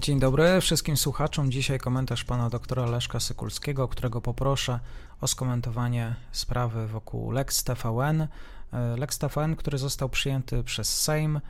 [0.00, 1.50] Dzień dobry wszystkim słuchaczom.
[1.50, 4.80] Dzisiaj komentarz pana doktora Leszka Sykulskiego, którego poproszę
[5.20, 8.26] o skomentowanie sprawy wokół Lex TVN.
[8.96, 11.40] Lex TVN, który został przyjęty przez Sejm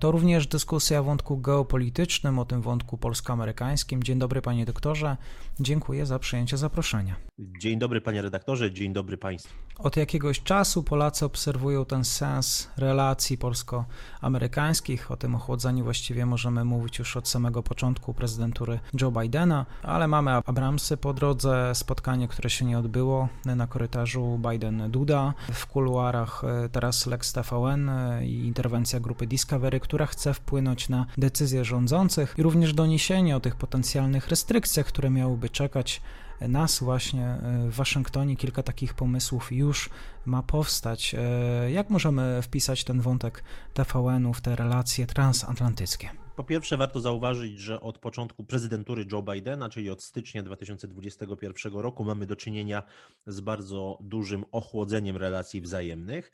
[0.00, 4.02] to również dyskusja o wątku geopolitycznym, o tym wątku polsko-amerykańskim.
[4.02, 5.16] Dzień dobry panie doktorze,
[5.60, 7.16] dziękuję za przyjęcie zaproszenia.
[7.38, 9.54] Dzień dobry panie redaktorze, dzień dobry państwu.
[9.78, 15.10] Od jakiegoś czasu Polacy obserwują ten sens relacji polsko-amerykańskich.
[15.10, 20.30] O tym ochłodzeniu właściwie możemy mówić już od samego początku prezydentury Joe Bidena, ale mamy
[20.30, 27.06] Abramsy po drodze, spotkanie, które się nie odbyło na korytarzu Biden-Duda, w kuluarach e, teraz
[27.06, 32.74] Lex TVN e, i interwencja grupy Discovery która chce wpłynąć na decyzje rządzących i również
[32.74, 36.00] doniesienie o tych potencjalnych restrykcjach, które miałyby czekać
[36.48, 37.38] nas właśnie e,
[37.70, 38.36] w Waszyngtonie.
[38.36, 39.90] Kilka takich pomysłów już
[40.26, 41.14] ma powstać.
[41.18, 46.21] E, jak możemy wpisać ten wątek TVN-u w te relacje transatlantyckie?
[46.36, 52.04] Po pierwsze, warto zauważyć, że od początku prezydentury Joe Bidena, czyli od stycznia 2021 roku,
[52.04, 52.82] mamy do czynienia
[53.26, 56.32] z bardzo dużym ochłodzeniem relacji wzajemnych,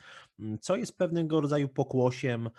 [0.61, 2.51] co jest pewnego rodzaju pokłosiem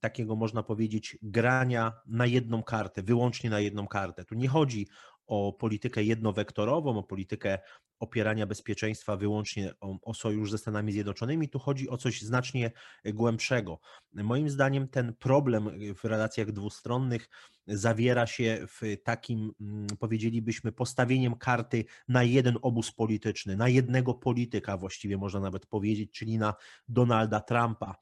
[0.00, 4.24] takiego, można powiedzieć, grania na jedną kartę, wyłącznie na jedną kartę.
[4.24, 4.86] Tu nie chodzi
[5.26, 7.58] o politykę jednowektorową, o politykę
[8.00, 11.48] opierania bezpieczeństwa wyłącznie o, o, sojusz ze Stanami Zjednoczonymi.
[11.48, 12.70] Tu chodzi o coś znacznie
[13.04, 13.80] głębszego.
[14.12, 17.28] Moim zdaniem ten problem w relacjach dwustronnych
[17.66, 24.76] zawiera się w takim, mm, powiedzielibyśmy, postawieniem karty na jeden obóz polityczny, na jednego polityka
[24.76, 26.54] właściwie można nawet powiedzieć, czyli na
[26.88, 27.94] Donalda Trumpa.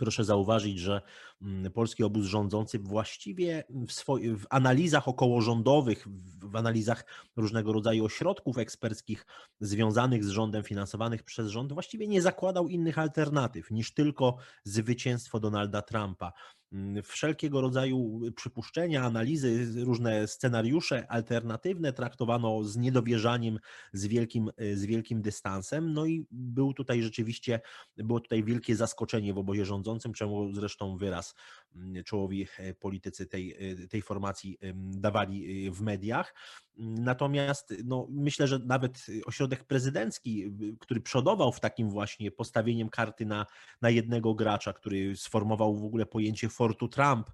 [0.00, 1.02] Proszę zauważyć, że
[1.42, 6.06] mm, polski obóz rządzący właściwie w, swoich, w analizach okołorządowych,
[6.42, 7.04] w analizach
[7.36, 9.26] różnego rodzaju ośrodków eksperckich
[9.60, 15.82] związanych z rządem, finansowanych przez rząd, właściwie nie zakładał innych alternatyw niż tylko zwycięstwo Donalda
[15.82, 16.32] Trumpa.
[16.72, 23.58] Mm, wszelkiego rodzaju przypuszczenia, analizy, różne scenariusze alternatywne traktowano z niedowierzaniem,
[23.92, 25.92] z wielkim, z wielkim dystansem.
[25.92, 27.60] No i był tutaj rzeczywiście,
[27.96, 31.34] było tutaj wielkie zaskoczenie w obozie rządzącym, czemu zresztą wyraz
[31.76, 36.34] mm, czołowi e, politycy tej, e, tej formacji dawali e, w mediach.
[36.82, 43.46] Natomiast no, myślę, że nawet ośrodek prezydencki, który przodował w takim właśnie postawieniem karty na,
[43.82, 47.30] na jednego gracza, który sformował w ogóle pojęcie for do Trump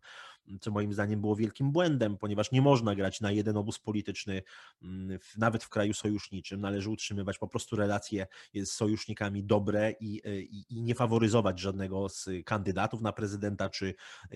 [0.60, 4.42] co moim zdaniem było wielkim błędem, ponieważ nie można grać na jeden obóz polityczny,
[4.82, 6.60] mm, nawet w kraju sojuszniczym.
[6.60, 12.08] Należy utrzymywać po prostu relacje z sojusznikami dobre i, e, i, i nie faworyzować żadnego
[12.08, 13.94] z kandydatów na prezydenta czy,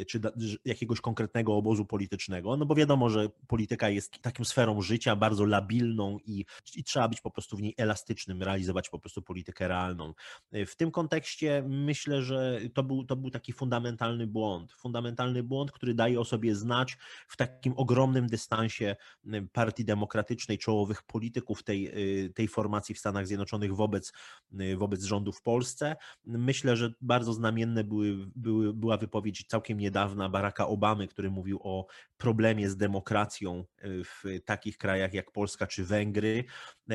[0.08, 0.20] czy
[0.64, 6.18] jakiegoś konkretnego obozu politycznego, no bo wiadomo, że polityka jest taką sferą życia, bardzo labilną
[6.26, 6.44] i,
[6.76, 10.14] i trzeba być po prostu w niej elastycznym, realizować po prostu politykę realną.
[10.52, 14.72] W tym kontekście myślę, że to był, to był taki fundamentalny błąd.
[14.72, 16.96] Fundamentalny błąd, który daje o sobie znać
[17.28, 18.96] w takim ogromnym dystansie
[19.52, 21.88] Partii Demokratycznej, czołowych polityków tej,
[22.24, 24.12] y, tej formacji w Stanach Zjednoczonych wobec,
[24.60, 25.96] y, wobec rządu w Polsce.
[26.24, 31.86] Myślę, że bardzo znamienne były, były, była wypowiedź całkiem niedawna Baracka Obamy, który mówił o
[32.16, 36.44] problemie z demokracją y, w takich krajach jak Polska czy Węgry.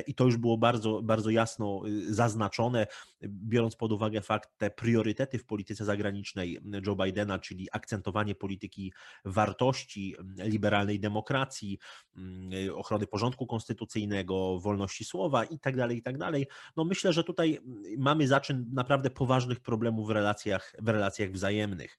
[0.07, 2.87] I to już było bardzo, bardzo jasno zaznaczone,
[3.27, 8.93] biorąc pod uwagę fakt, te priorytety w polityce zagranicznej Joe Bidena, czyli akcentowanie polityki
[9.25, 11.79] wartości liberalnej demokracji,
[12.17, 16.19] mm, ochrony porządku konstytucyjnego, wolności słowa itd., tak itd.
[16.19, 16.35] Tak
[16.75, 17.59] no myślę, że tutaj
[17.97, 21.97] mamy zaczyn naprawdę poważnych problemów w relacjach, w relacjach wzajemnych.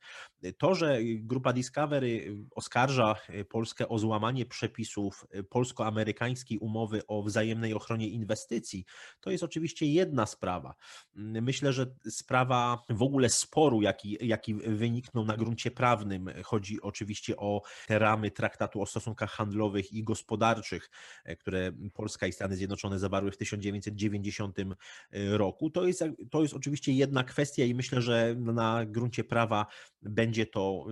[0.59, 3.15] To, że grupa Discovery oskarża
[3.49, 8.85] Polskę o złamanie przepisów polsko-amerykańskiej umowy o wzajemnej ochronie inwestycji,
[9.20, 10.75] to jest oczywiście jedna sprawa.
[11.15, 17.62] Myślę, że sprawa w ogóle sporu, jaki, jaki wyniknął na gruncie prawnym, chodzi oczywiście o
[17.87, 20.91] te ramy traktatu o stosunkach handlowych i gospodarczych,
[21.25, 25.71] e, które Polska i Stany Zjednoczone zawarły w 1990 e, roku.
[25.71, 29.67] To jest, to jest oczywiście jedna kwestia i myślę, że na gruncie prawa
[30.03, 30.87] będzie to,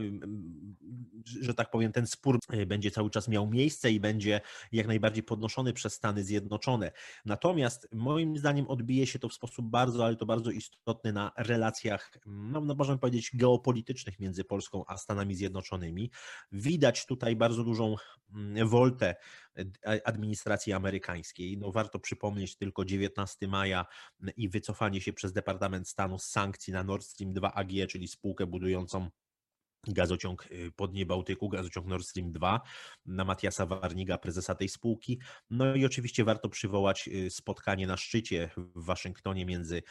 [1.40, 4.40] że tak powiem, ten spór e, będzie cały czas miał miejsce i będzie
[4.72, 6.92] jak najbardziej podnoszony przez Stany Zjednoczone.
[7.24, 12.18] Natomiast moim zdaniem odbije się to w sposób bardzo, ale to bardzo istotny na relacjach,
[12.26, 16.10] no, no możemy powiedzieć, geopolitycznych między Polską a Stanami Zjednoczonymi Zjednoczonymi.
[16.52, 17.96] Widać tutaj bardzo dużą
[18.34, 19.14] mm, woltę
[20.04, 21.58] administracji amerykańskiej.
[21.58, 23.86] No, warto przypomnieć tylko 19 maja
[24.36, 28.46] i wycofanie się przez Departament Stanu z sankcji na Nord Stream 2 AG, czyli spółkę
[28.46, 29.10] budującą
[29.88, 32.60] gazociąg y, po dnie Bałtyku, gazociąg Nord Stream 2
[33.06, 35.18] na Matiasa Warniga, prezesa tej spółki.
[35.50, 39.82] No i oczywiście warto przywołać y, spotkanie na szczycie w Waszyngtonie między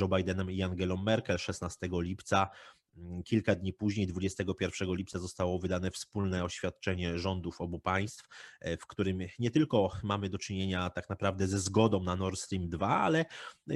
[0.00, 2.48] Joe Bidenem i Angelą Merkel 16 lipca.
[2.96, 8.28] Mm, kilka dni później, 21 lipca, zostało wydane wspólne oświadczenie rządów obu państw,
[8.60, 12.68] e, w którym nie tylko mamy do czynienia tak naprawdę ze zgodą na Nord Stream
[12.68, 13.24] 2, ale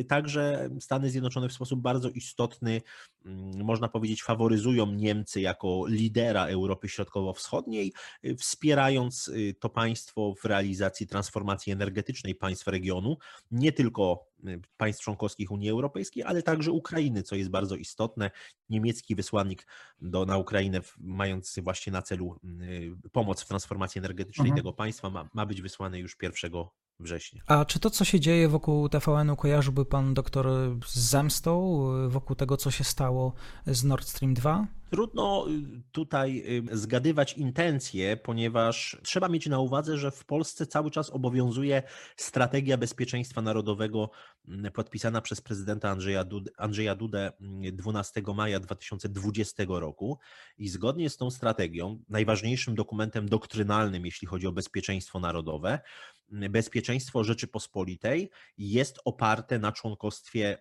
[0.09, 2.83] także Stany Zjednoczone w sposób bardzo istotny,
[3.25, 10.45] mm, można powiedzieć, faworyzują Niemcy jako lidera Europy Środkowo-Wschodniej, e, wspierając e, to państwo w
[10.45, 13.17] realizacji transformacji energetycznej państw regionu,
[13.51, 14.34] nie tylko
[14.77, 18.31] państw członkowskich Unii Europejskiej, ale także Ukrainy, co jest bardzo istotne.
[18.69, 19.67] Niemiecki wysłannik
[20.01, 24.57] do, na Ukrainę, mając właśnie na celu y, pomoc w transformacji energetycznej mhm.
[24.57, 26.53] tego państwa, ma, ma być wysłany już 1
[27.01, 27.43] września.
[27.47, 30.49] A czy to, co się dzieje wokół TVN-u, kojarzyłby pan doktor
[30.87, 33.33] z zemstą y, wokół tego, co się stało
[33.67, 34.67] z Nord Stream 2?
[34.91, 40.91] Trudno y, tutaj y, zgadywać intencje, ponieważ trzeba mieć na uwadze, że w Polsce cały
[40.91, 41.83] czas obowiązuje
[42.17, 44.11] strategia bezpieczeństwa narodowego
[44.49, 46.25] mm, podpisana przez prezydenta Andrzeja,
[46.59, 47.33] Andrzeja Dudę
[47.73, 50.19] 12 mm, maja 2020 roku.
[50.59, 55.81] I zgodnie z tą strategią, najważniejszym dokumentem doktrynalnym, jeśli chodzi o bezpieczeństwo narodowe,
[56.29, 60.59] bezpieczeństwo Rzeczypospolitej jest oparte na członkostwie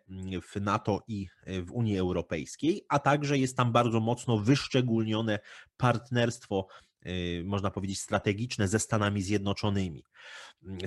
[0.53, 5.39] w NATO i w Unii Europejskiej, a także jest tam bardzo mocno wyszczególnione
[5.77, 6.67] partnerstwo,
[7.05, 10.03] y, można powiedzieć, strategiczne ze Stanami Zjednoczonymi.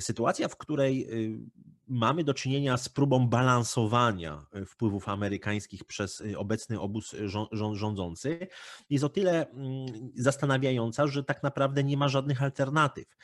[0.00, 1.38] Sytuacja, w której y,
[1.88, 7.16] mamy do czynienia z próbą balansowania y, wpływów amerykańskich przez obecny obóz
[7.72, 8.48] rządzący,
[8.90, 13.16] jest o tyle mm, zastanawiająca, że tak naprawdę nie ma żadnych alternatyw.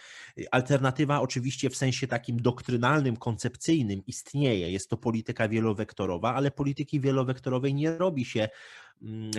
[0.51, 4.73] Alternatywa, oczywiście, w sensie takim doktrynalnym, koncepcyjnym istnieje.
[4.73, 8.49] Jest to polityka wielowektorowa, ale polityki wielowektorowej nie robi się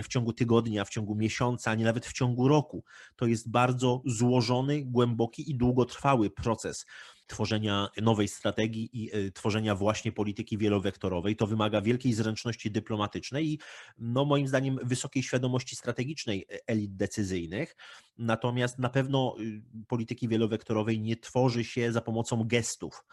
[0.04, 2.84] w ciągu tygodnia, w ciągu miesiąca, a nie nawet w ciągu roku.
[3.16, 6.86] To jest bardzo złożony, głęboki i długotrwały proces
[7.26, 11.36] tworzenia nowej strategii i y, tworzenia właśnie polityki wielowektorowej.
[11.36, 13.58] To wymaga wielkiej zręczności dyplomatycznej i
[13.98, 17.76] no moim zdaniem wysokiej świadomości strategicznej e, elit decyzyjnych.
[18.18, 23.04] Natomiast na pewno y, polityki wielowektorowej nie tworzy się za pomocą gestów.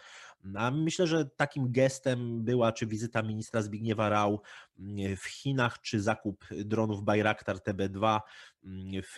[0.55, 4.41] A myślę, że takim gestem była czy wizyta ministra Zbigniewa Rau
[4.79, 8.19] mm, w Chinach, czy zakup dronów Bayraktar TB2
[8.63, 9.17] mm, w,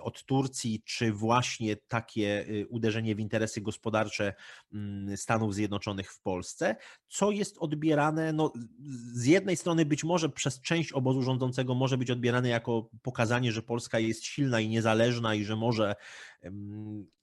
[0.00, 4.34] od Turcji, czy właśnie takie y, uderzenie w interesy gospodarcze
[4.72, 6.76] mm, Stanów Zjednoczonych w Polsce,
[7.08, 8.52] co jest odbierane, no,
[9.12, 13.62] z jednej strony być może przez część obozu rządzącego może być odbierane jako pokazanie, że
[13.62, 15.94] Polska jest silna i niezależna i że może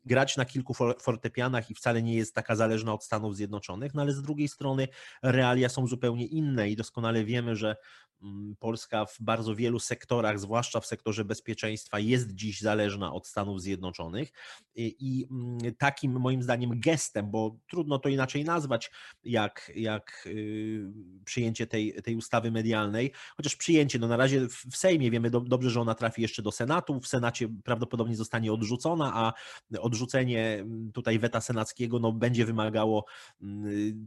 [0.06, 4.14] grać na kilku fortepianach i wcale nie jest taka zależna od Stanów Zjednoczonych, no ale
[4.14, 4.88] z drugiej strony
[5.24, 7.76] realia są zupełnie inne i doskonale wiemy, że
[8.22, 13.62] Mm, Polska w bardzo wielu sektorach, zwłaszcza w sektorze bezpieczeństwa, jest dziś zależna od Stanów
[13.62, 14.32] Zjednoczonych.
[14.76, 18.92] I mm, takim moim zdaniem gestem, bo trudno to inaczej nazwać,
[19.24, 20.92] jak, jak y,
[21.26, 25.70] przyjęcie tej, tej ustawy medialnej, chociaż przyjęcie, no na razie w Sejmie wiemy do, dobrze,
[25.70, 29.34] że ona trafi jeszcze do Senatu, w Senacie prawdopodobnie zostanie odrzucona, a
[29.80, 33.06] odrzucenie mm, tutaj weta senackiego no, będzie wymagało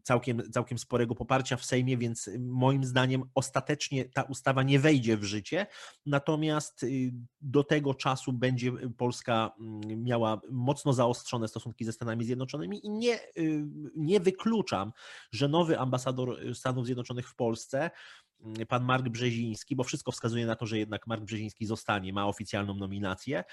[0.02, 5.24] całkiem, całkiem sporego poparcia w Sejmie, więc moim zdaniem ostatecznie ta ustawa nie wejdzie w
[5.24, 5.66] życie,
[6.06, 12.86] natomiast y, do tego czasu będzie Polska mm, miała mocno zaostrzone stosunki ze Stanami Zjednoczonymi
[12.86, 13.64] i nie, y,
[13.96, 14.92] nie wykluczam,
[15.32, 18.31] że nowy ambasador Stanów Zjednoczonych w Polsce Mm,
[18.68, 22.74] pan Mark Brzeziński, bo wszystko wskazuje na to, że jednak Mark Brzeziński zostanie, ma oficjalną
[22.74, 23.44] nominację.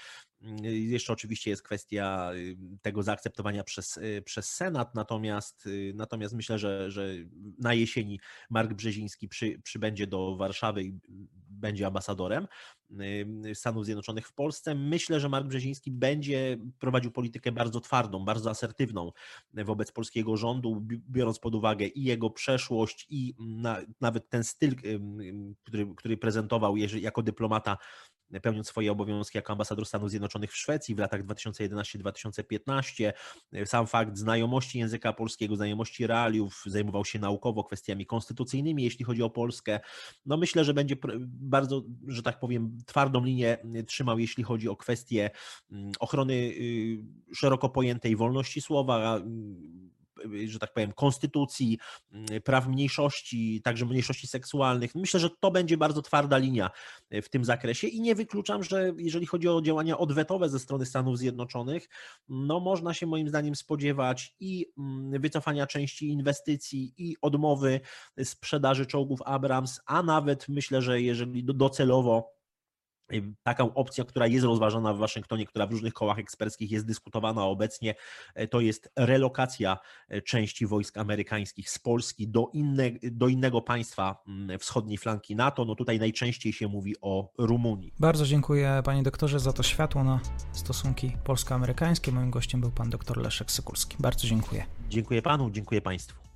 [0.42, 6.34] Mm, jeszcze oczywiście jest kwestia y, tego zaakceptowania przez, y, przez Senat, natomiast, y, natomiast
[6.34, 7.08] myślę, że, że
[7.58, 8.20] na jesieni
[8.50, 10.98] Mark Brzeziński przy, przybędzie do Warszawy i
[11.48, 12.46] będzie ambasadorem
[13.54, 14.74] Stanów Zjednoczonych w Polsce.
[14.74, 19.12] Myślę, że Mark Brzeziński będzie prowadził politykę bardzo twardą, bardzo asertywną
[19.54, 20.80] wobec polskiego rządu,
[21.10, 24.74] biorąc pod uwagę i jego przeszłość, i na, nawet ten styl,
[25.62, 27.76] który, który prezentował jako dyplomata
[28.42, 33.12] pełniąc swoje obowiązki jako ambasador Stanów Zjednoczonych w Szwecji w latach 2011-2015.
[33.64, 39.30] Sam fakt znajomości języka polskiego, znajomości realiów, zajmował się naukowo kwestiami konstytucyjnymi, jeśli chodzi o
[39.30, 39.80] Polskę.
[40.26, 45.30] No myślę, że będzie bardzo, że tak powiem, twardą linię trzymał, jeśli chodzi o kwestie
[45.72, 46.98] mm, ochrony y,
[47.34, 49.20] szeroko pojętej wolności słowa,
[50.46, 51.78] że tak powiem, konstytucji,
[52.44, 54.94] praw mniejszości, także mniejszości seksualnych.
[54.94, 56.70] Myślę, że to będzie bardzo twarda linia
[57.22, 61.18] w tym zakresie i nie wykluczam, że jeżeli chodzi o działania odwetowe ze strony Stanów
[61.18, 61.88] Zjednoczonych,
[62.28, 64.66] no można się moim zdaniem spodziewać i
[65.10, 67.80] wycofania części inwestycji i odmowy
[68.24, 72.39] sprzedaży czołgów Abrams, a nawet myślę, że jeżeli docelowo
[73.42, 77.94] Taką opcją, która jest rozważana w Waszyngtonie, która w różnych kołach eksperckich jest dyskutowana obecnie,
[78.34, 84.22] e, to jest relokacja e, części wojsk amerykańskich z Polski do, inne, do innego państwa
[84.28, 85.64] mm, wschodniej flanki NATO.
[85.64, 87.92] No tutaj najczęściej się mówi o Rumunii.
[87.98, 90.20] Bardzo dziękuję Panie doktorze za to światło na
[90.52, 92.12] stosunki polsko-amerykańskie.
[92.12, 93.96] Moim gościem był Pan doktor Leszek Sykulski.
[94.00, 94.66] Bardzo dziękuję.
[94.88, 96.29] Dziękuję Panu, dziękuję Państwu.